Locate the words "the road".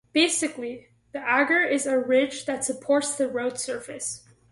3.13-3.59